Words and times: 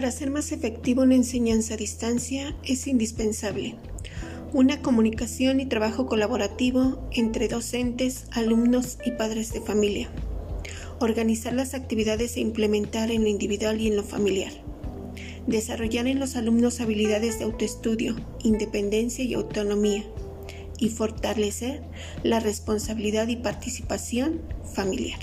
Para 0.00 0.12
ser 0.12 0.30
más 0.30 0.50
efectivo 0.50 1.02
una 1.02 1.14
enseñanza 1.14 1.74
a 1.74 1.76
distancia 1.76 2.56
es 2.64 2.86
indispensable 2.86 3.74
una 4.54 4.80
comunicación 4.80 5.60
y 5.60 5.66
trabajo 5.66 6.06
colaborativo 6.06 7.06
entre 7.12 7.48
docentes, 7.48 8.24
alumnos 8.32 8.96
y 9.04 9.10
padres 9.10 9.52
de 9.52 9.60
familia. 9.60 10.10
Organizar 11.00 11.52
las 11.52 11.74
actividades 11.74 12.38
e 12.38 12.40
implementar 12.40 13.10
en 13.10 13.24
lo 13.24 13.28
individual 13.28 13.78
y 13.78 13.88
en 13.88 13.96
lo 13.96 14.02
familiar. 14.02 14.52
Desarrollar 15.46 16.06
en 16.06 16.18
los 16.18 16.34
alumnos 16.34 16.80
habilidades 16.80 17.38
de 17.38 17.44
autoestudio, 17.44 18.16
independencia 18.42 19.22
y 19.22 19.34
autonomía. 19.34 20.04
Y 20.78 20.88
fortalecer 20.88 21.82
la 22.22 22.40
responsabilidad 22.40 23.28
y 23.28 23.36
participación 23.36 24.40
familiar. 24.74 25.20